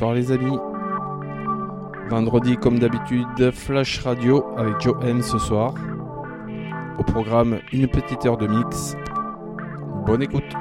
Bonsoir 0.00 0.14
les 0.14 0.32
amis. 0.32 0.56
Vendredi 2.08 2.56
comme 2.56 2.78
d'habitude, 2.78 3.50
Flash 3.52 3.98
Radio 4.02 4.42
avec 4.56 4.80
Joe 4.80 4.96
ce 5.22 5.38
soir. 5.38 5.74
Au 6.98 7.02
programme 7.02 7.58
une 7.70 7.86
petite 7.86 8.24
heure 8.24 8.38
de 8.38 8.46
mix. 8.46 8.96
Bonne 10.06 10.22
écoute. 10.22 10.54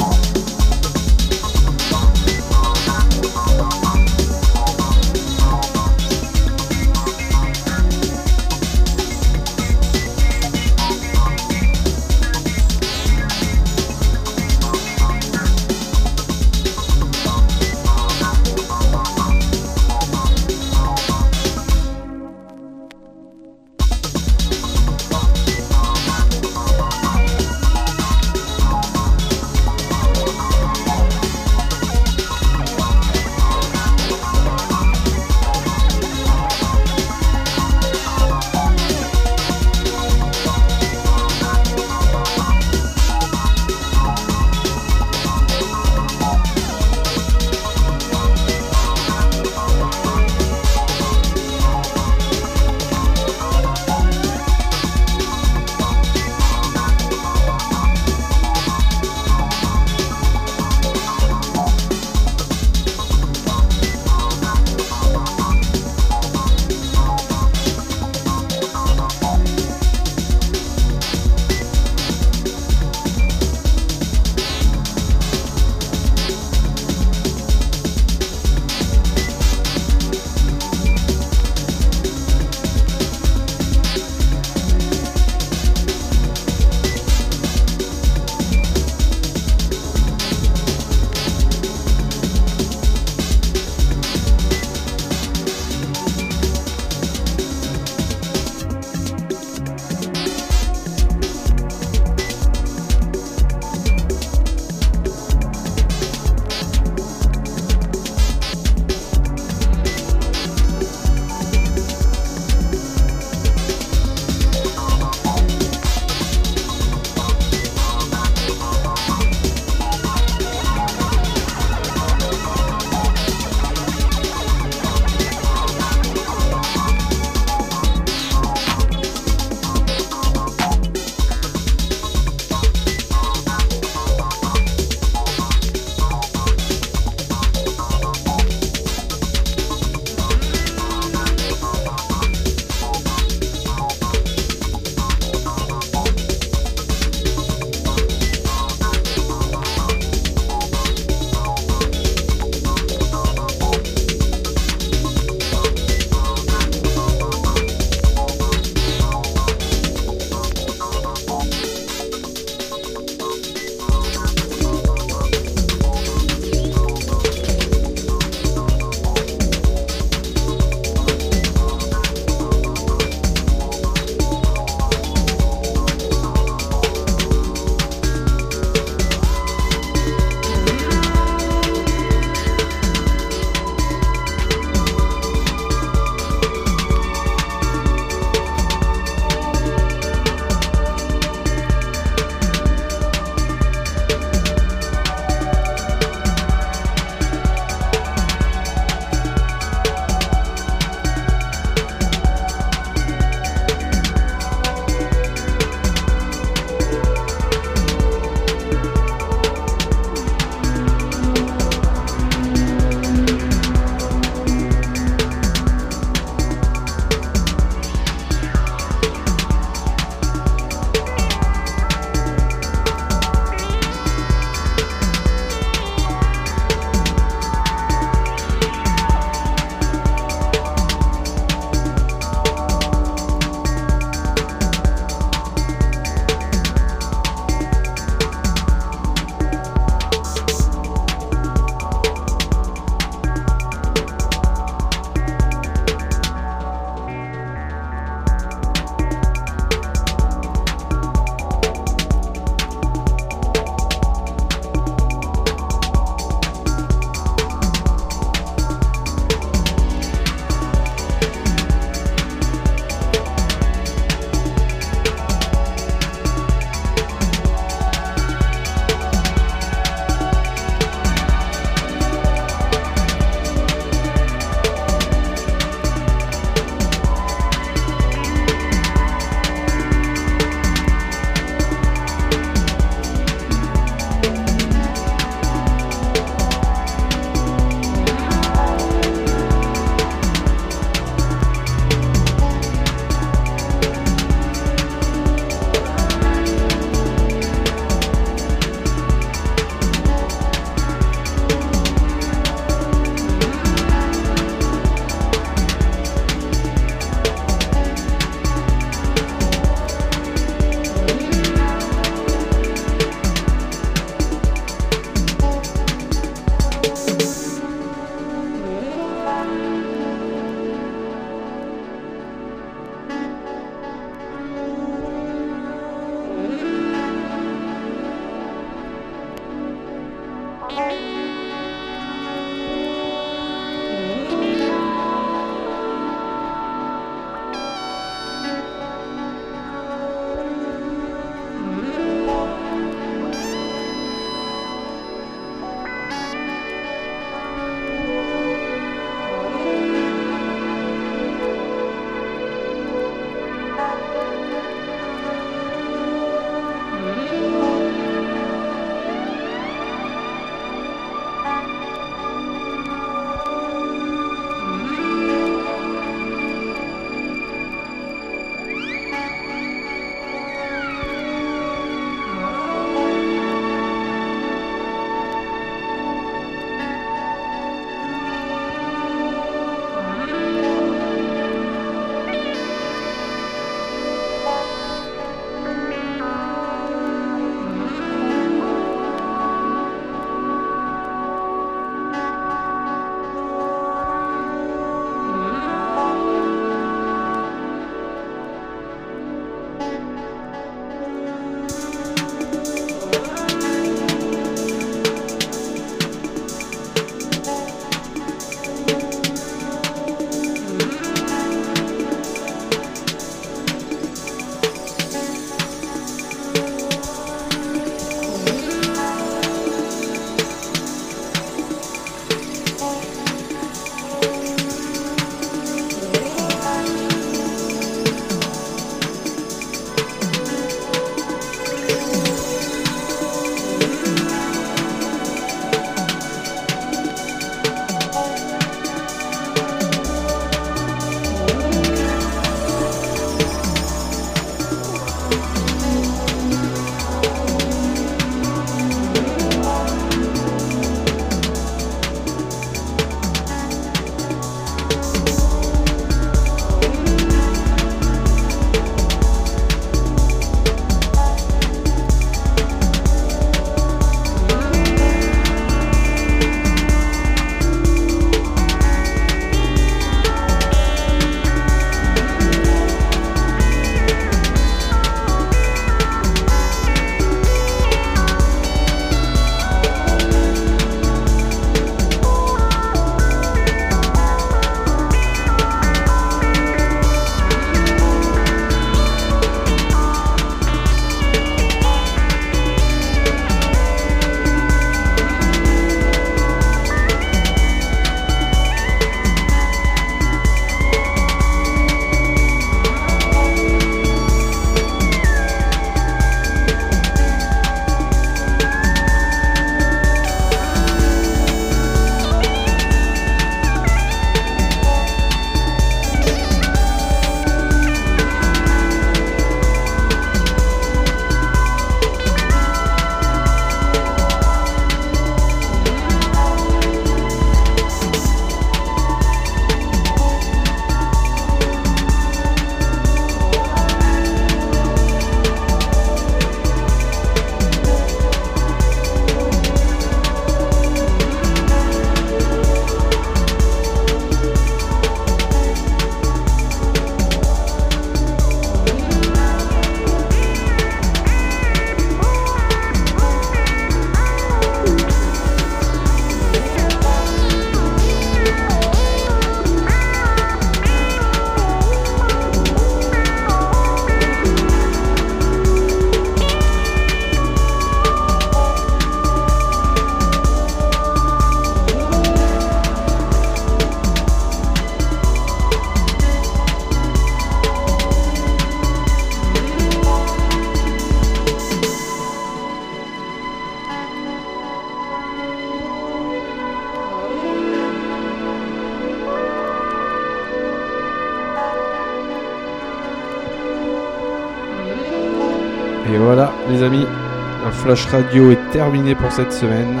Flash 597.84 598.06
Radio 598.14 598.50
est 598.50 598.70
terminé 598.72 599.14
pour 599.14 599.30
cette 599.30 599.52
semaine. 599.52 600.00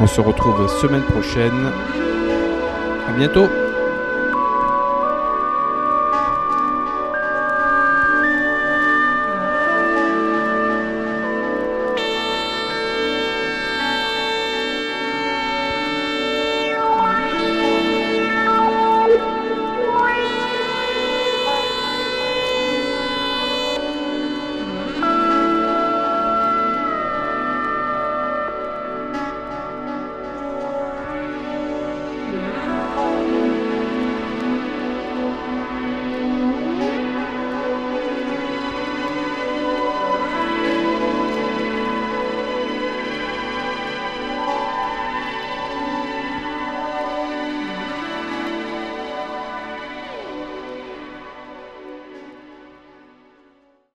On 0.00 0.08
se 0.08 0.20
retrouve 0.20 0.66
semaine 0.80 1.04
prochaine. 1.04 1.70
À 3.08 3.12
bientôt. 3.16 3.46